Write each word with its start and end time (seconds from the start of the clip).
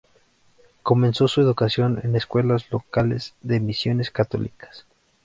Comenzó 0.81 1.27
su 1.27 1.41
educación 1.41 2.01
en 2.03 2.15
escuelas 2.15 2.71
locales 2.71 3.35
de 3.43 3.59
misiones 3.59 4.09
católicas. 4.09 4.87